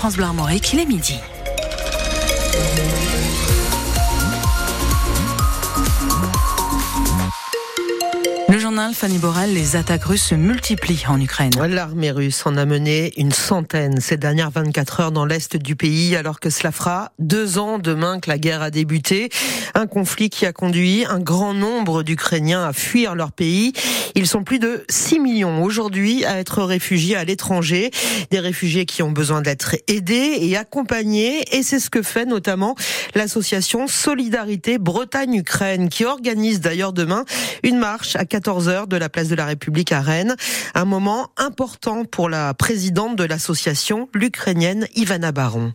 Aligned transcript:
France 0.00 0.16
Bleu 0.16 0.24
Armorique, 0.24 0.72
il 0.72 0.78
est 0.80 0.86
midi. 0.86 1.20
Journal 8.80 8.94
Fanny 8.94 9.18
Borel, 9.18 9.52
les 9.52 9.76
attaques 9.76 10.04
russes 10.04 10.22
se 10.22 10.34
multiplient 10.34 11.04
en 11.06 11.20
Ukraine. 11.20 11.50
L'armée 11.68 12.12
russe 12.12 12.46
en 12.46 12.56
a 12.56 12.64
mené 12.64 13.12
une 13.18 13.30
centaine 13.30 14.00
ces 14.00 14.16
dernières 14.16 14.50
24 14.50 15.00
heures 15.00 15.12
dans 15.12 15.26
l'est 15.26 15.58
du 15.58 15.76
pays, 15.76 16.16
alors 16.16 16.40
que 16.40 16.48
cela 16.48 16.72
fera 16.72 17.12
deux 17.18 17.58
ans 17.58 17.78
demain 17.78 18.20
que 18.20 18.30
la 18.30 18.38
guerre 18.38 18.62
a 18.62 18.70
débuté. 18.70 19.28
Un 19.74 19.86
conflit 19.86 20.30
qui 20.30 20.46
a 20.46 20.54
conduit 20.54 21.04
un 21.04 21.20
grand 21.20 21.52
nombre 21.52 22.02
d'Ukrainiens 22.02 22.64
à 22.64 22.72
fuir 22.72 23.14
leur 23.14 23.32
pays. 23.32 23.74
Ils 24.14 24.26
sont 24.26 24.44
plus 24.44 24.58
de 24.58 24.84
6 24.88 25.20
millions 25.20 25.62
aujourd'hui 25.62 26.24
à 26.24 26.38
être 26.38 26.62
réfugiés 26.62 27.16
à 27.16 27.24
l'étranger. 27.24 27.90
Des 28.30 28.40
réfugiés 28.40 28.86
qui 28.86 29.02
ont 29.02 29.12
besoin 29.12 29.42
d'être 29.42 29.76
aidés 29.88 30.38
et 30.40 30.56
accompagnés. 30.56 31.44
Et 31.54 31.62
c'est 31.62 31.80
ce 31.80 31.90
que 31.90 32.00
fait 32.00 32.24
notamment 32.24 32.76
l'association 33.14 33.88
Solidarité 33.88 34.78
Bretagne-Ukraine, 34.78 35.90
qui 35.90 36.06
organise 36.06 36.60
d'ailleurs 36.60 36.94
demain 36.94 37.26
une 37.62 37.78
marche 37.78 38.16
à 38.16 38.24
14h 38.24 38.69
de 38.70 38.96
la 38.96 39.08
place 39.08 39.28
de 39.28 39.34
la 39.34 39.46
République 39.46 39.92
à 39.92 40.00
Rennes. 40.00 40.36
Un 40.74 40.84
moment 40.84 41.30
important 41.36 42.04
pour 42.04 42.28
la 42.28 42.54
présidente 42.54 43.16
de 43.16 43.24
l'association, 43.24 44.08
l'Ukrainienne 44.14 44.86
Ivana 44.94 45.32
Baron. 45.32 45.72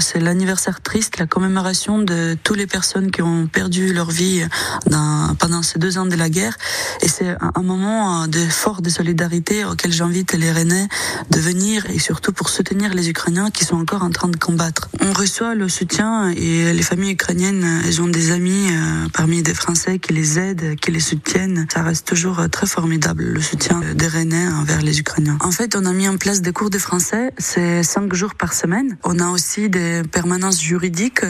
C'est 0.00 0.20
l'anniversaire 0.20 0.82
triste, 0.82 1.18
la 1.18 1.26
commémoration 1.26 1.98
de 1.98 2.36
toutes 2.44 2.58
les 2.58 2.66
personnes 2.66 3.10
qui 3.10 3.22
ont 3.22 3.46
perdu 3.46 3.94
leur 3.94 4.10
vie 4.10 4.46
dans, 4.86 5.34
pendant 5.38 5.62
ces 5.62 5.78
deux 5.78 5.96
ans 5.96 6.04
de 6.04 6.14
la 6.14 6.28
guerre. 6.28 6.56
Et 7.00 7.08
c'est 7.08 7.34
un, 7.40 7.62
moment 7.62 8.28
de 8.28 8.38
fort 8.38 8.82
de 8.82 8.90
solidarité 8.90 9.64
auquel 9.64 9.90
j'invite 9.90 10.34
les 10.34 10.52
Rennais 10.52 10.86
de 11.30 11.40
venir 11.40 11.86
et 11.90 11.98
surtout 11.98 12.32
pour 12.32 12.50
soutenir 12.50 12.92
les 12.94 13.08
Ukrainiens 13.08 13.50
qui 13.50 13.64
sont 13.64 13.76
encore 13.76 14.02
en 14.02 14.10
train 14.10 14.28
de 14.28 14.36
combattre. 14.36 14.88
On 15.00 15.12
reçoit 15.12 15.54
le 15.54 15.68
soutien 15.70 16.28
et 16.30 16.72
les 16.72 16.82
familles 16.82 17.12
ukrainiennes, 17.12 17.82
elles 17.86 18.02
ont 18.02 18.08
des 18.08 18.30
amis 18.30 18.68
euh, 18.70 19.08
parmi 19.14 19.42
des 19.42 19.54
Français 19.54 19.98
qui 19.98 20.12
les 20.12 20.38
aident, 20.38 20.76
qui 20.76 20.90
les 20.90 21.00
soutiennent. 21.00 21.66
Ça 21.72 21.82
reste 21.82 22.06
toujours 22.06 22.48
très 22.50 22.66
formidable, 22.66 23.24
le 23.24 23.40
soutien 23.40 23.80
des 23.94 24.06
Rennais 24.06 24.48
envers 24.48 24.82
les 24.82 25.00
Ukrainiens. 25.00 25.38
En 25.40 25.50
fait, 25.50 25.74
on 25.76 25.86
a 25.86 25.92
mis 25.92 26.08
en 26.08 26.18
place 26.18 26.42
des 26.42 26.52
cours 26.52 26.70
de 26.70 26.78
français, 26.78 27.32
c'est 27.38 27.82
cinq 27.82 28.14
jours 28.14 28.34
par 28.34 28.52
semaine. 28.52 28.96
On 29.02 29.18
a 29.18 29.28
aussi 29.28 29.68
permanences 30.10 30.60
juridiques 30.60 31.24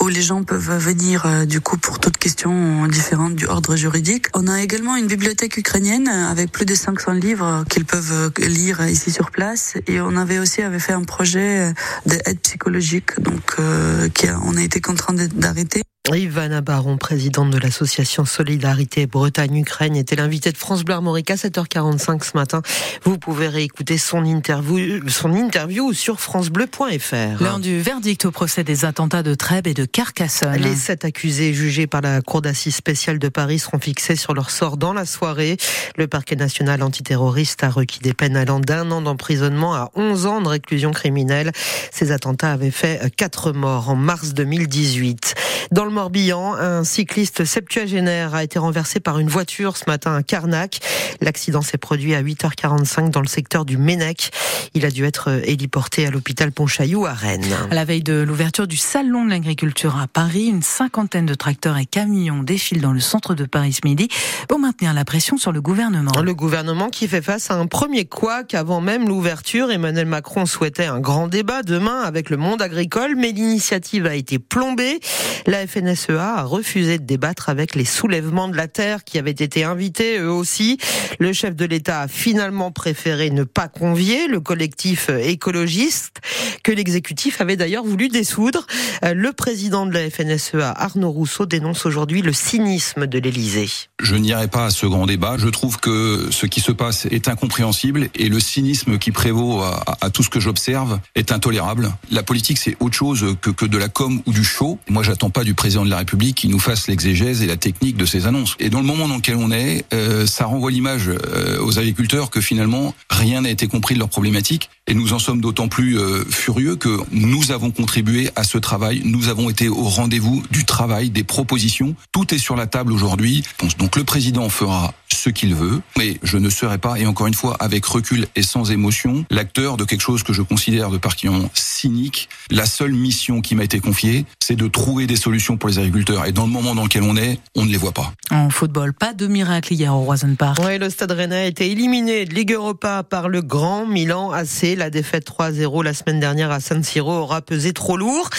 où 0.00 0.08
les 0.08 0.22
gens 0.22 0.42
peuvent 0.44 0.78
venir 0.78 1.26
euh, 1.26 1.44
du 1.44 1.60
coup 1.60 1.76
pour 1.76 1.98
toutes 1.98 2.16
questions 2.16 2.86
différentes 2.86 3.34
du 3.34 3.46
ordre 3.46 3.76
juridique. 3.76 4.26
On 4.34 4.46
a 4.48 4.62
également 4.62 4.96
une 4.96 5.06
bibliothèque 5.06 5.56
ukrainienne 5.56 6.08
avec 6.08 6.52
plus 6.52 6.66
de 6.66 6.74
500 6.74 7.12
livres 7.12 7.64
qu'ils 7.68 7.84
peuvent 7.84 8.12
euh, 8.12 8.46
lire 8.46 8.86
ici 8.86 9.10
sur 9.10 9.30
place 9.30 9.74
et 9.86 10.00
on 10.00 10.16
avait 10.16 10.38
aussi 10.38 10.62
avait 10.62 10.78
fait 10.78 10.92
un 10.92 11.04
projet 11.04 11.72
d'aide 12.06 12.40
psychologique 12.42 13.20
donc 13.20 13.56
euh, 13.58 14.08
qui 14.08 14.26
on 14.44 14.56
a 14.56 14.62
été 14.62 14.80
contraint 14.80 15.14
d'arrêter. 15.14 15.82
Ivana 16.16 16.62
Baron, 16.62 16.96
présidente 16.96 17.50
de 17.50 17.58
l'association 17.58 18.24
Solidarité 18.24 19.06
Bretagne-Ukraine, 19.06 19.94
était 19.96 20.16
l'invitée 20.16 20.52
de 20.52 20.56
France 20.56 20.84
Bleu 20.84 20.94
Armorique 20.94 21.30
à 21.30 21.34
7h45 21.34 22.24
ce 22.24 22.36
matin. 22.36 22.62
Vous 23.04 23.18
pouvez 23.18 23.48
réécouter 23.48 23.98
son 23.98 24.24
interview, 24.24 25.06
son 25.08 25.34
interview 25.34 25.92
sur 25.92 26.20
francebleu.fr. 26.20 27.42
L'heure 27.42 27.58
du 27.58 27.80
verdict 27.80 28.24
au 28.24 28.30
procès 28.30 28.64
des 28.64 28.84
attentats 28.84 29.22
de 29.22 29.34
Trèbes 29.34 29.66
et 29.66 29.74
de 29.74 29.84
Carcassonne. 29.84 30.54
Les 30.56 30.74
sept 30.74 31.04
accusés 31.04 31.52
jugés 31.52 31.86
par 31.86 32.00
la 32.00 32.22
Cour 32.22 32.42
d'assises 32.42 32.76
spéciale 32.76 33.18
de 33.18 33.28
Paris 33.28 33.58
seront 33.58 33.78
fixés 33.78 34.16
sur 34.16 34.34
leur 34.34 34.50
sort 34.50 34.76
dans 34.78 34.94
la 34.94 35.04
soirée. 35.04 35.56
Le 35.96 36.06
parquet 36.06 36.36
national 36.36 36.82
antiterroriste 36.82 37.62
a 37.64 37.68
requis 37.68 38.00
des 38.00 38.14
peines 38.14 38.36
allant 38.36 38.60
d'un 38.60 38.90
an 38.92 39.02
d'emprisonnement 39.02 39.74
à 39.74 39.90
11 39.94 40.26
ans 40.26 40.40
de 40.40 40.48
réclusion 40.48 40.92
criminelle. 40.92 41.52
Ces 41.92 42.12
attentats 42.12 42.52
avaient 42.52 42.70
fait 42.70 43.14
quatre 43.14 43.52
morts 43.52 43.90
en 43.90 43.96
mars 43.96 44.32
2018. 44.32 45.34
Dans 45.70 45.84
le 45.84 45.90
Morbihan, 45.90 46.54
un 46.54 46.82
cycliste 46.82 47.44
septuagénaire 47.44 48.34
a 48.34 48.42
été 48.42 48.58
renversé 48.58 49.00
par 49.00 49.18
une 49.18 49.28
voiture 49.28 49.76
ce 49.76 49.84
matin 49.86 50.14
à 50.14 50.22
Carnac. 50.22 50.80
L'accident 51.20 51.60
s'est 51.60 51.78
produit 51.78 52.14
à 52.14 52.22
8h45 52.22 53.10
dans 53.10 53.20
le 53.20 53.26
secteur 53.26 53.64
du 53.64 53.76
Ménec. 53.76 54.30
Il 54.74 54.86
a 54.86 54.90
dû 54.90 55.04
être 55.04 55.42
héliporté 55.44 56.06
à 56.06 56.10
l'hôpital 56.10 56.52
Pontchaillou 56.52 57.04
à 57.06 57.12
Rennes. 57.12 57.44
À 57.70 57.74
la 57.74 57.84
veille 57.84 58.02
de 58.02 58.14
l'ouverture 58.14 58.66
du 58.66 58.76
salon 58.76 59.24
de 59.24 59.30
l'agriculture 59.30 59.98
à 59.98 60.06
Paris, 60.06 60.46
une 60.46 60.62
cinquantaine 60.62 61.26
de 61.26 61.34
tracteurs 61.34 61.76
et 61.76 61.86
camions 61.86 62.42
défilent 62.42 62.80
dans 62.80 62.92
le 62.92 63.00
centre 63.00 63.34
de 63.34 63.44
Paris 63.44 63.74
ce 63.74 63.86
midi 63.86 64.08
pour 64.48 64.58
maintenir 64.58 64.94
la 64.94 65.04
pression 65.04 65.36
sur 65.36 65.52
le 65.52 65.60
gouvernement. 65.60 66.12
Le 66.22 66.34
gouvernement 66.34 66.88
qui 66.88 67.08
fait 67.08 67.22
face 67.22 67.50
à 67.50 67.54
un 67.54 67.66
premier 67.66 68.06
couac 68.06 68.54
avant 68.54 68.80
même 68.80 69.08
l'ouverture. 69.08 69.70
Emmanuel 69.70 70.06
Macron 70.06 70.46
souhaitait 70.46 70.86
un 70.86 71.00
grand 71.00 71.28
débat 71.28 71.62
demain 71.62 72.00
avec 72.02 72.30
le 72.30 72.36
monde 72.36 72.62
agricole, 72.62 73.16
mais 73.16 73.32
l'initiative 73.32 74.06
a 74.06 74.14
été 74.14 74.38
plombée. 74.38 75.00
La 75.46 75.57
FNSEA 75.66 75.88
FNSEA 75.88 76.38
a 76.38 76.42
refusé 76.42 76.98
de 76.98 77.04
débattre 77.04 77.48
avec 77.48 77.74
les 77.74 77.84
soulèvements 77.84 78.48
de 78.48 78.56
la 78.56 78.68
terre 78.68 79.04
qui 79.04 79.18
avaient 79.18 79.30
été 79.30 79.64
invités 79.64 80.18
eux 80.18 80.30
aussi. 80.30 80.78
Le 81.18 81.32
chef 81.32 81.54
de 81.56 81.64
l'État 81.64 82.02
a 82.02 82.08
finalement 82.08 82.70
préféré 82.70 83.30
ne 83.30 83.44
pas 83.44 83.68
convier 83.68 84.28
le 84.28 84.40
collectif 84.40 85.08
écologiste 85.08 86.20
que 86.62 86.72
l'exécutif 86.72 87.40
avait 87.40 87.56
d'ailleurs 87.56 87.84
voulu 87.84 88.08
dissoudre. 88.08 88.66
Euh, 89.04 89.14
le 89.14 89.32
président 89.32 89.86
de 89.86 89.92
la 89.92 90.10
FNSEA, 90.10 90.72
Arnaud 90.76 91.10
Rousseau, 91.10 91.46
dénonce 91.46 91.86
aujourd'hui 91.86 92.22
le 92.22 92.32
cynisme 92.32 93.06
de 93.06 93.18
l'Élysée. 93.18 93.68
Je 94.00 94.16
n'irai 94.16 94.48
pas 94.48 94.66
à 94.66 94.70
ce 94.70 94.86
grand 94.86 95.06
débat. 95.06 95.36
Je 95.38 95.48
trouve 95.48 95.78
que 95.78 96.28
ce 96.30 96.46
qui 96.46 96.60
se 96.60 96.72
passe 96.72 97.06
est 97.06 97.28
incompréhensible 97.28 98.08
et 98.14 98.28
le 98.28 98.40
cynisme 98.40 98.98
qui 98.98 99.10
prévaut 99.10 99.60
à, 99.62 99.84
à 100.00 100.10
tout 100.10 100.22
ce 100.22 100.30
que 100.30 100.40
j'observe 100.40 101.00
est 101.14 101.32
intolérable. 101.32 101.92
La 102.10 102.22
politique, 102.22 102.58
c'est 102.58 102.76
autre 102.80 102.96
chose 102.96 103.36
que, 103.40 103.50
que 103.50 103.66
de 103.66 103.78
la 103.78 103.88
com 103.88 104.22
ou 104.26 104.32
du 104.32 104.44
show. 104.44 104.78
Moi, 104.88 105.02
j'attends 105.02 105.30
pas 105.30 105.44
du 105.44 105.47
président 105.54 105.68
président 105.68 105.84
de 105.84 105.90
la 105.90 105.98
République 105.98 106.34
qui 106.34 106.48
nous 106.48 106.58
fasse 106.58 106.88
l'exégèse 106.88 107.42
et 107.42 107.46
la 107.46 107.58
technique 107.58 107.98
de 107.98 108.06
ces 108.06 108.26
annonces. 108.26 108.56
Et 108.58 108.70
dans 108.70 108.80
le 108.80 108.86
moment 108.86 109.06
dans 109.06 109.16
lequel 109.16 109.36
on 109.36 109.50
est, 109.52 109.84
euh, 109.92 110.26
ça 110.26 110.46
renvoie 110.46 110.70
l'image 110.70 111.10
euh, 111.10 111.60
aux 111.60 111.78
agriculteurs 111.78 112.30
que 112.30 112.40
finalement 112.40 112.94
rien 113.10 113.42
n'a 113.42 113.50
été 113.50 113.66
compris 113.66 113.92
de 113.92 113.98
leurs 113.98 114.08
problématiques. 114.08 114.70
Et 114.86 114.94
nous 114.94 115.12
en 115.12 115.18
sommes 115.18 115.42
d'autant 115.42 115.68
plus 115.68 115.98
euh, 115.98 116.24
furieux 116.30 116.76
que 116.76 116.98
nous 117.12 117.50
avons 117.50 117.70
contribué 117.70 118.30
à 118.34 118.44
ce 118.44 118.56
travail. 118.56 119.02
Nous 119.04 119.28
avons 119.28 119.50
été 119.50 119.68
au 119.68 119.82
rendez-vous 119.82 120.42
du 120.50 120.64
travail, 120.64 121.10
des 121.10 121.22
propositions. 121.22 121.94
Tout 122.12 122.34
est 122.34 122.38
sur 122.38 122.56
la 122.56 122.66
table 122.66 122.94
aujourd'hui. 122.94 123.44
Donc 123.78 123.96
le 123.96 124.04
président 124.04 124.48
fera 124.48 124.94
ce 125.12 125.28
qu'il 125.28 125.54
veut, 125.54 125.82
mais 125.98 126.18
je 126.22 126.38
ne 126.38 126.48
serai 126.48 126.78
pas, 126.78 126.98
et 126.98 127.06
encore 127.06 127.26
une 127.26 127.34
fois, 127.34 127.56
avec 127.60 127.84
recul 127.84 128.26
et 128.36 128.42
sans 128.42 128.70
émotion, 128.70 129.26
l'acteur 129.30 129.76
de 129.76 129.84
quelque 129.84 130.00
chose 130.00 130.22
que 130.22 130.32
je 130.32 130.42
considère 130.42 130.90
de 130.90 130.96
particulièrement 130.96 131.50
cynique. 131.54 132.28
La 132.50 132.66
seule 132.66 132.92
mission 132.92 133.40
qui 133.40 133.54
m'a 133.54 133.64
été 133.64 133.80
confiée, 133.80 134.24
c'est 134.42 134.56
de 134.56 134.68
trouver 134.68 135.06
des 135.06 135.16
solutions 135.16 135.37
pour 135.58 135.68
les 135.68 135.78
agriculteurs. 135.78 136.26
Et 136.26 136.32
dans 136.32 136.46
le 136.46 136.52
moment 136.52 136.74
dans 136.74 136.82
lequel 136.84 137.02
on 137.02 137.16
est, 137.16 137.38
on 137.56 137.64
ne 137.64 137.70
les 137.70 137.76
voit 137.76 137.92
pas. 137.92 138.12
En 138.30 138.50
football, 138.50 138.92
pas 138.92 139.12
de 139.12 139.26
miracle 139.26 139.72
hier 139.72 139.94
au 139.94 140.00
Roison 140.00 140.34
Park. 140.36 140.58
Oui, 140.64 140.78
le 140.78 140.90
Stade 140.90 141.12
Rennais 141.12 141.36
a 141.36 141.46
été 141.46 141.70
éliminé 141.70 142.24
de 142.24 142.34
Ligue 142.34 142.52
Europa 142.52 143.02
par 143.02 143.28
le 143.28 143.40
grand 143.40 143.86
Milan 143.86 144.32
AC. 144.32 144.74
La 144.76 144.90
défaite 144.90 145.28
3-0 145.28 145.84
la 145.84 145.94
semaine 145.94 146.20
dernière 146.20 146.50
à 146.50 146.60
San 146.60 146.82
Siro 146.82 147.12
aura 147.12 147.40
pesé 147.40 147.72
trop 147.72 147.96
lourd. 147.96 148.30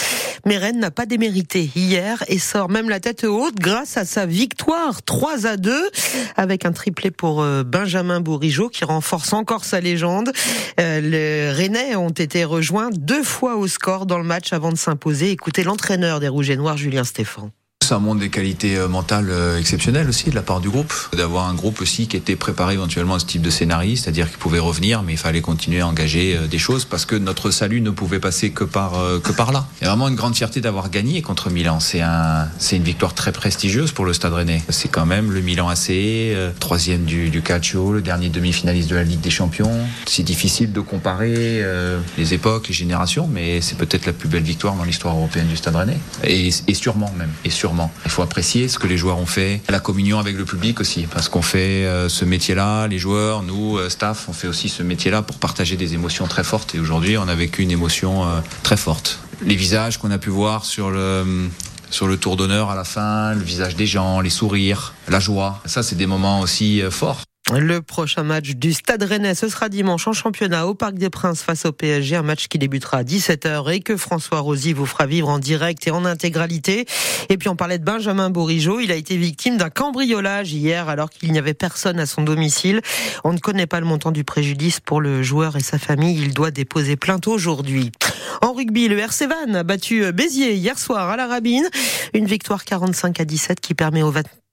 Mais 0.46 0.56
Rennes 0.56 0.78
n'a 0.78 0.90
pas 0.90 1.06
démérité 1.06 1.70
hier 1.74 2.22
et 2.28 2.38
sort 2.38 2.68
même 2.68 2.88
la 2.88 3.00
tête 3.00 3.24
haute 3.24 3.56
grâce 3.56 3.96
à 3.96 4.04
sa 4.04 4.26
victoire 4.26 5.02
3 5.02 5.46
à 5.46 5.56
2 5.56 5.90
avec 6.36 6.64
un 6.64 6.72
triplé 6.72 7.10
pour 7.10 7.42
euh, 7.42 7.62
Benjamin 7.62 8.20
Bourigeau 8.20 8.68
qui 8.68 8.84
renforce 8.84 9.32
encore 9.32 9.64
sa 9.64 9.80
légende. 9.80 10.32
Euh, 10.78 11.00
les 11.00 11.50
Rennais 11.52 11.96
ont 11.96 12.10
été 12.10 12.44
rejoints 12.44 12.90
deux 12.92 13.22
fois 13.22 13.56
au 13.56 13.66
score 13.66 14.06
dans 14.06 14.18
le 14.18 14.24
match 14.24 14.52
avant 14.52 14.72
de 14.72 14.78
s'imposer. 14.78 15.30
Écoutez 15.30 15.62
l'entraîneur 15.62 16.20
des 16.20 16.28
Rouges 16.28 16.50
et 16.50 16.56
Noirs, 16.56 16.76
Julien 16.76 17.04
Stéphan 17.04 17.50
ça 17.90 17.98
montre 17.98 18.20
des 18.20 18.30
qualités 18.30 18.76
euh, 18.76 18.86
mentales 18.86 19.30
euh, 19.30 19.58
exceptionnelles 19.58 20.08
aussi 20.08 20.30
de 20.30 20.36
la 20.36 20.42
part 20.42 20.60
du 20.60 20.70
groupe. 20.70 20.94
D'avoir 21.12 21.48
un 21.48 21.54
groupe 21.54 21.80
aussi 21.80 22.06
qui 22.06 22.16
était 22.16 22.36
préparé 22.36 22.74
éventuellement 22.74 23.16
à 23.16 23.18
ce 23.18 23.26
type 23.26 23.42
de 23.42 23.50
scénario, 23.50 23.96
c'est-à-dire 23.96 24.28
qu'il 24.28 24.38
pouvait 24.38 24.60
revenir, 24.60 25.02
mais 25.02 25.14
il 25.14 25.18
fallait 25.18 25.40
continuer 25.40 25.80
à 25.80 25.88
engager 25.88 26.36
euh, 26.36 26.46
des 26.46 26.58
choses 26.58 26.84
parce 26.84 27.04
que 27.04 27.16
notre 27.16 27.50
salut 27.50 27.80
ne 27.80 27.90
pouvait 27.90 28.20
passer 28.20 28.50
que 28.52 28.62
par, 28.62 28.92
que 29.24 29.32
par 29.32 29.50
là. 29.50 29.66
A 29.82 29.86
vraiment 29.86 30.06
une 30.06 30.14
grande 30.14 30.36
fierté 30.36 30.60
d'avoir 30.60 30.88
gagné 30.88 31.20
contre 31.20 31.50
Milan. 31.50 31.80
C'est 31.80 32.00
un, 32.00 32.46
c'est 32.58 32.76
une 32.76 32.84
victoire 32.84 33.12
très 33.12 33.32
prestigieuse 33.32 33.90
pour 33.90 34.04
le 34.04 34.12
Stade 34.12 34.34
Rennais. 34.34 34.62
C'est 34.68 34.88
quand 34.88 35.06
même 35.06 35.32
le 35.32 35.40
Milan 35.40 35.68
AC, 35.68 35.90
troisième 36.60 37.04
du, 37.04 37.30
du 37.30 37.42
Calcio, 37.42 37.92
le 37.92 38.02
dernier 38.02 38.28
demi-finaliste 38.28 38.88
de 38.88 38.94
la 38.94 39.02
Ligue 39.02 39.20
des 39.20 39.30
Champions. 39.30 39.72
C'est 40.06 40.22
difficile 40.22 40.72
de 40.72 40.80
comparer 40.80 41.64
les 42.16 42.34
époques, 42.34 42.68
les 42.68 42.74
générations, 42.74 43.28
mais 43.32 43.60
c'est 43.60 43.76
peut-être 43.76 44.06
la 44.06 44.12
plus 44.12 44.28
belle 44.28 44.44
victoire 44.44 44.76
dans 44.76 44.84
l'histoire 44.84 45.16
européenne 45.16 45.48
du 45.48 45.56
Stade 45.56 45.74
Rennais. 45.74 45.98
Et, 46.22 46.50
et 46.68 46.74
sûrement 46.74 47.12
même. 47.18 47.30
Et 47.44 47.50
sûrement 47.50 47.79
il 48.04 48.10
faut 48.10 48.22
apprécier 48.22 48.68
ce 48.68 48.78
que 48.78 48.86
les 48.86 48.96
joueurs 48.96 49.18
ont 49.18 49.26
fait, 49.26 49.62
la 49.68 49.80
communion 49.80 50.18
avec 50.18 50.36
le 50.36 50.44
public 50.44 50.80
aussi, 50.80 51.06
parce 51.10 51.28
qu'on 51.28 51.42
fait 51.42 51.86
euh, 51.86 52.08
ce 52.08 52.24
métier-là, 52.24 52.86
les 52.86 52.98
joueurs, 52.98 53.42
nous, 53.42 53.78
euh, 53.78 53.88
staff, 53.88 54.28
on 54.28 54.32
fait 54.32 54.48
aussi 54.48 54.68
ce 54.68 54.82
métier-là 54.82 55.22
pour 55.22 55.36
partager 55.36 55.76
des 55.76 55.94
émotions 55.94 56.26
très 56.26 56.44
fortes. 56.44 56.74
Et 56.74 56.80
aujourd'hui, 56.80 57.16
on 57.16 57.28
a 57.28 57.34
vécu 57.34 57.62
une 57.62 57.70
émotion 57.70 58.24
euh, 58.24 58.40
très 58.62 58.76
forte. 58.76 59.20
Les 59.42 59.56
visages 59.56 59.98
qu'on 59.98 60.10
a 60.10 60.18
pu 60.18 60.30
voir 60.30 60.64
sur 60.64 60.90
le 60.90 61.48
sur 61.90 62.06
le 62.06 62.16
tour 62.16 62.36
d'honneur 62.36 62.70
à 62.70 62.76
la 62.76 62.84
fin, 62.84 63.34
le 63.34 63.42
visage 63.42 63.74
des 63.74 63.86
gens, 63.86 64.20
les 64.20 64.30
sourires, 64.30 64.94
la 65.08 65.18
joie. 65.18 65.60
Ça, 65.64 65.82
c'est 65.82 65.96
des 65.96 66.06
moments 66.06 66.38
aussi 66.38 66.82
forts. 66.88 67.22
Le 67.52 67.82
prochain 67.82 68.22
match 68.22 68.50
du 68.50 68.72
Stade 68.72 69.02
Rennais, 69.02 69.34
ce 69.34 69.48
sera 69.48 69.68
dimanche 69.68 70.06
en 70.06 70.12
championnat 70.12 70.68
au 70.68 70.74
Parc 70.74 70.94
des 70.94 71.10
Princes 71.10 71.42
face 71.42 71.64
au 71.66 71.72
PSG, 71.72 72.14
un 72.14 72.22
match 72.22 72.46
qui 72.46 72.58
débutera 72.58 72.98
à 72.98 73.02
17h 73.02 73.72
et 73.72 73.80
que 73.80 73.96
François 73.96 74.38
Rosy 74.38 74.72
vous 74.72 74.86
fera 74.86 75.06
vivre 75.06 75.28
en 75.28 75.40
direct 75.40 75.84
et 75.88 75.90
en 75.90 76.04
intégralité. 76.04 76.86
Et 77.28 77.36
puis 77.38 77.48
on 77.48 77.56
parlait 77.56 77.78
de 77.78 77.84
Benjamin 77.84 78.30
Bourigeau, 78.30 78.78
il 78.78 78.92
a 78.92 78.94
été 78.94 79.16
victime 79.16 79.56
d'un 79.56 79.68
cambriolage 79.68 80.52
hier 80.52 80.88
alors 80.88 81.10
qu'il 81.10 81.32
n'y 81.32 81.38
avait 81.38 81.54
personne 81.54 81.98
à 81.98 82.06
son 82.06 82.22
domicile. 82.22 82.82
On 83.24 83.32
ne 83.32 83.38
connaît 83.38 83.66
pas 83.66 83.80
le 83.80 83.86
montant 83.86 84.12
du 84.12 84.22
préjudice 84.22 84.78
pour 84.78 85.00
le 85.00 85.24
joueur 85.24 85.56
et 85.56 85.60
sa 85.60 85.78
famille, 85.78 86.20
il 86.20 86.32
doit 86.32 86.52
déposer 86.52 86.94
plainte 86.94 87.26
aujourd'hui. 87.26 87.90
En 88.42 88.52
rugby, 88.52 88.86
le 88.86 88.98
RC 88.98 89.26
Van 89.26 89.54
a 89.54 89.62
battu 89.64 90.12
Béziers 90.12 90.54
hier 90.54 90.78
soir 90.78 91.08
à 91.08 91.16
la 91.16 91.26
Rabine, 91.26 91.68
une 92.14 92.26
victoire 92.26 92.64
45 92.64 93.20
à 93.20 93.24
17 93.24 93.60
qui 93.60 93.74
permet 93.74 94.02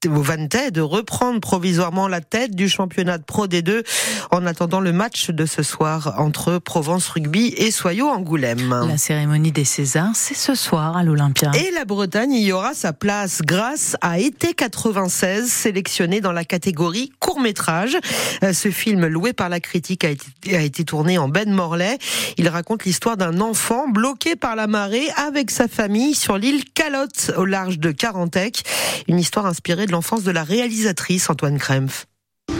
au 0.06 0.22
Vantais 0.22 0.70
de 0.70 0.80
reprendre 0.80 1.40
provisoirement 1.40 2.06
la 2.06 2.20
tête 2.20 2.54
du 2.54 2.68
championnat 2.68 3.18
de 3.18 3.24
Pro 3.24 3.48
D2 3.48 3.84
en 4.30 4.46
attendant 4.46 4.78
le 4.78 4.92
match 4.92 5.30
de 5.30 5.44
ce 5.44 5.64
soir 5.64 6.14
entre 6.18 6.58
Provence 6.58 7.08
Rugby 7.08 7.52
et 7.56 7.72
Soyaux 7.72 8.08
Angoulême. 8.08 8.86
La 8.88 8.96
cérémonie 8.96 9.50
des 9.50 9.64
Césars, 9.64 10.14
c'est 10.14 10.36
ce 10.36 10.54
soir 10.54 10.96
à 10.96 11.02
l'Olympia. 11.02 11.50
Et 11.56 11.72
la 11.72 11.84
Bretagne 11.84 12.32
y 12.34 12.52
aura 12.52 12.74
sa 12.74 12.92
place 12.92 13.42
grâce 13.42 13.96
à 14.00 14.20
Été 14.20 14.54
96, 14.54 15.50
sélectionné 15.50 16.20
dans 16.20 16.32
la 16.32 16.44
catégorie 16.44 17.10
court-métrage. 17.18 17.96
Euh, 18.44 18.52
ce 18.52 18.70
film 18.70 19.06
loué 19.06 19.32
par 19.32 19.48
la 19.48 19.58
critique 19.58 20.04
a 20.04 20.10
été, 20.10 20.56
a 20.56 20.60
été 20.60 20.84
tourné 20.84 21.18
en 21.18 21.28
Ben 21.28 21.50
Morlaix. 21.50 21.98
Il 22.36 22.48
raconte 22.48 22.84
l'histoire 22.84 23.16
d'un 23.16 23.40
enfant 23.40 23.88
bloqué 23.88 24.36
par 24.36 24.54
la 24.54 24.68
marée 24.68 25.08
avec 25.16 25.50
sa 25.50 25.66
famille 25.66 26.14
sur 26.14 26.38
l'île 26.38 26.62
Calotte 26.72 27.32
au 27.36 27.44
large 27.44 27.80
de 27.80 27.90
Carantec. 27.90 28.62
Une 29.08 29.18
histoire 29.18 29.46
inspirée 29.46 29.87
de 29.88 29.92
l'enfance 29.92 30.22
de 30.22 30.30
la 30.30 30.44
réalisatrice 30.44 31.28
Antoine 31.30 31.58
Krempf. 31.58 32.06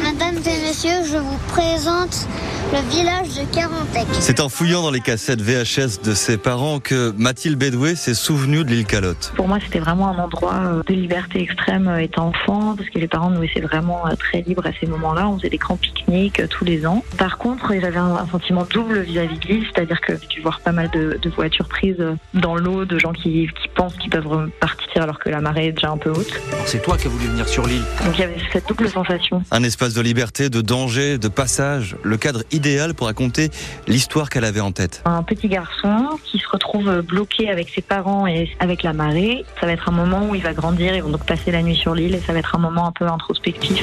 Mesdames 0.02 0.38
et 0.38 0.62
messieurs, 0.62 1.04
je 1.04 1.18
vous 1.18 1.38
présente 1.48 2.26
le 2.72 2.90
village 2.90 3.28
de 3.28 3.54
Carantec. 3.54 4.06
C'est 4.20 4.40
en 4.40 4.48
fouillant 4.48 4.82
dans 4.82 4.90
les 4.90 5.00
cassettes 5.00 5.40
VHS 5.40 6.02
de 6.04 6.12
ses 6.12 6.36
parents 6.36 6.80
que 6.80 7.14
Mathilde 7.16 7.58
Bédoué 7.58 7.94
s'est 7.94 8.14
souvenue 8.14 8.64
de 8.64 8.70
l'île 8.70 8.84
Calotte. 8.84 9.32
Pour 9.36 9.48
moi, 9.48 9.58
c'était 9.64 9.78
vraiment 9.78 10.08
un 10.08 10.18
endroit 10.18 10.54
euh, 10.54 10.82
de 10.86 10.92
liberté 10.92 11.40
extrême 11.40 11.88
euh, 11.88 11.98
étant 11.98 12.28
enfant, 12.28 12.74
parce 12.76 12.90
que 12.90 12.98
les 12.98 13.08
parents 13.08 13.30
nous 13.30 13.40
laissaient 13.40 13.60
vraiment 13.60 14.06
euh, 14.06 14.14
très 14.16 14.42
libres 14.42 14.66
à 14.66 14.70
ces 14.78 14.86
moments-là. 14.86 15.28
On 15.28 15.38
faisait 15.38 15.48
des 15.48 15.56
grands 15.56 15.76
pique-niques 15.76 16.42
tous 16.50 16.64
les 16.64 16.86
ans. 16.86 17.04
Par 17.16 17.38
contre, 17.38 17.72
j'avais 17.80 17.96
un 17.96 18.26
sentiment 18.30 18.66
double 18.70 19.00
vis-à-vis 19.00 19.38
de 19.38 19.46
l'île, 19.46 19.66
c'est-à-dire 19.72 20.00
que 20.00 20.12
tu 20.28 20.42
vois 20.42 20.56
pas 20.62 20.72
mal 20.72 20.90
de, 20.90 21.18
de, 21.20 21.30
voitures 21.30 21.68
prises 21.68 22.04
dans 22.34 22.56
l'eau, 22.56 22.84
de 22.84 22.98
gens 22.98 23.12
qui, 23.12 23.48
qui 23.62 23.68
pensent 23.74 23.96
qu'ils 23.96 24.10
peuvent 24.10 24.50
partir 24.60 25.02
alors 25.02 25.18
que 25.18 25.30
la 25.30 25.40
marée 25.40 25.68
est 25.68 25.72
déjà 25.72 25.90
un 25.90 25.96
peu 25.96 26.10
haute. 26.10 26.40
C'est 26.66 26.82
toi 26.82 26.96
qui 26.96 27.06
as 27.06 27.10
voulu 27.10 27.26
venir 27.26 27.48
sur 27.48 27.66
l'île. 27.66 27.84
Donc 28.04 28.14
il 28.14 28.20
y 28.20 28.24
avait 28.24 28.36
cette 28.52 28.68
double 28.68 28.88
sensation. 28.88 29.42
Un 29.50 29.62
espace 29.62 29.94
de 29.94 30.00
liberté, 30.00 30.50
de 30.50 30.60
danger, 30.60 31.18
de 31.18 31.28
passage, 31.28 31.96
le 32.02 32.16
cadre 32.16 32.42
idéal 32.58 32.92
pour 32.92 33.06
raconter 33.06 33.50
l'histoire 33.86 34.28
qu'elle 34.28 34.44
avait 34.44 34.60
en 34.60 34.72
tête. 34.72 35.02
Un 35.04 35.22
petit 35.22 35.48
garçon 35.48 36.18
qui 36.24 36.38
se 36.38 36.48
retrouve 36.48 37.02
bloqué 37.02 37.48
avec 37.48 37.68
ses 37.70 37.82
parents 37.82 38.26
et 38.26 38.50
avec 38.58 38.82
la 38.82 38.92
marée. 38.92 39.44
Ça 39.60 39.66
va 39.66 39.72
être 39.72 39.88
un 39.88 39.92
moment 39.92 40.28
où 40.28 40.34
il 40.34 40.42
va 40.42 40.52
grandir, 40.52 40.94
ils 40.94 41.02
vont 41.02 41.10
donc 41.10 41.24
passer 41.24 41.52
la 41.52 41.62
nuit 41.62 41.76
sur 41.76 41.94
l'île 41.94 42.16
et 42.16 42.20
ça 42.20 42.32
va 42.32 42.40
être 42.40 42.56
un 42.56 42.58
moment 42.58 42.88
un 42.88 42.92
peu 42.92 43.06
introspectif. 43.06 43.82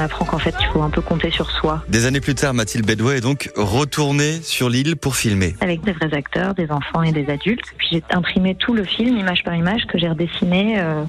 On 0.00 0.04
apprend 0.04 0.24
qu'en 0.24 0.38
fait, 0.38 0.54
il 0.58 0.66
faut 0.68 0.80
un 0.80 0.88
peu 0.88 1.02
compter 1.02 1.30
sur 1.30 1.50
soi. 1.50 1.84
Des 1.88 2.06
années 2.06 2.22
plus 2.22 2.34
tard, 2.34 2.54
Mathilde 2.54 2.86
Bedouet 2.86 3.18
est 3.18 3.20
donc 3.20 3.50
retournée 3.54 4.40
sur 4.40 4.70
l'île 4.70 4.96
pour 4.96 5.14
filmer. 5.14 5.54
Avec 5.60 5.82
des 5.82 5.92
vrais 5.92 6.14
acteurs, 6.14 6.54
des 6.54 6.70
enfants 6.70 7.02
et 7.02 7.12
des 7.12 7.28
adultes. 7.28 7.66
Puis 7.76 7.88
j'ai 7.92 8.02
imprimé 8.08 8.54
tout 8.54 8.72
le 8.72 8.84
film, 8.84 9.18
image 9.18 9.44
par 9.44 9.54
image, 9.54 9.82
que 9.88 9.98
j'ai 9.98 10.08
redessiné 10.08 10.76
euh, 10.78 11.04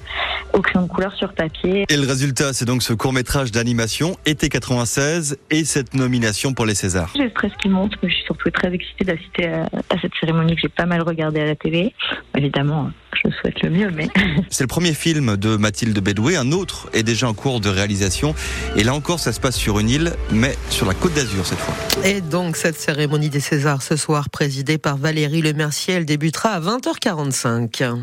au 0.52 0.60
crayon 0.60 0.88
de 0.88 0.92
couleur 0.92 1.14
sur 1.14 1.32
papier. 1.32 1.86
Et 1.88 1.96
le 1.96 2.06
résultat, 2.06 2.52
c'est 2.52 2.66
donc 2.66 2.84
ce 2.84 2.92
court-métrage 2.92 3.54
d'animation, 3.54 4.18
été 4.26 4.50
96, 4.50 5.38
et 5.52 5.64
cette 5.64 5.94
nomination 5.94 6.54
pour 6.54 6.66
les 6.66 6.76
Césars. 6.76 7.14
J'ai 7.16 7.24
le 7.24 7.30
stress 7.30 7.54
qui 7.62 7.70
monte, 7.70 7.94
mais 8.04 8.10
je 8.10 8.16
suis 8.16 8.26
surtout 8.26 8.50
très 8.50 8.74
excitée 8.74 9.06
d'assister 9.06 9.48
à, 9.48 9.70
à, 9.90 10.02
cette 10.02 10.12
cérémonie 10.20 10.56
que 10.56 10.64
j'ai 10.64 10.70
pas 10.70 10.86
mal 10.86 11.02
regardée 11.02 11.40
à 11.40 11.46
la 11.46 11.56
télé. 11.56 11.94
Évidemment, 12.36 12.92
je 13.24 13.30
souhaite 13.30 13.62
le 13.62 13.70
mieux, 13.70 13.92
mais... 13.92 14.10
C'est 14.50 14.64
le 14.64 14.68
premier 14.68 14.94
film 14.94 15.38
de 15.38 15.56
Mathilde 15.56 15.98
Bedoué, 16.00 16.36
un 16.36 16.52
autre 16.52 16.90
est 16.94 17.04
déjà 17.04 17.28
en 17.28 17.34
cours 17.34 17.60
de 17.60 17.70
réalisation. 17.70 18.36
Et 18.76 18.84
là 18.84 18.94
encore, 18.94 19.20
ça 19.20 19.34
se 19.34 19.40
passe 19.40 19.56
sur 19.56 19.80
une 19.80 19.90
île, 19.90 20.14
mais 20.32 20.56
sur 20.70 20.86
la 20.86 20.94
côte 20.94 21.14
d'Azur 21.14 21.46
cette 21.46 21.60
fois. 21.60 21.76
Et 22.04 22.22
donc, 22.22 22.58
cette 22.58 22.80
cérémonie 22.80 23.30
des 23.30 23.40
Césars 23.40 23.82
ce 23.82 23.96
soir, 23.96 24.30
présidée 24.30 24.78
par 24.78 24.98
Valérie 24.98 25.42
Lemercier, 25.42 25.96
elle 25.96 26.06
débutera 26.06 26.50
à 26.50 26.60
20h45. 26.60 28.02